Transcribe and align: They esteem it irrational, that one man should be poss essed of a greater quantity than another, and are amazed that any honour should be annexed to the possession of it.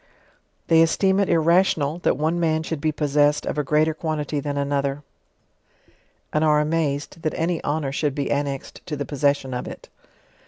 They 0.65 0.81
esteem 0.81 1.19
it 1.19 1.29
irrational, 1.29 1.99
that 1.99 2.17
one 2.17 2.39
man 2.39 2.63
should 2.63 2.81
be 2.81 2.91
poss 2.91 3.15
essed 3.15 3.45
of 3.45 3.59
a 3.59 3.63
greater 3.63 3.93
quantity 3.93 4.39
than 4.39 4.57
another, 4.57 5.03
and 6.33 6.43
are 6.43 6.59
amazed 6.59 7.21
that 7.21 7.35
any 7.35 7.63
honour 7.63 7.91
should 7.91 8.15
be 8.15 8.31
annexed 8.31 8.83
to 8.87 8.95
the 8.95 9.05
possession 9.05 9.53
of 9.53 9.67
it. 9.67 9.89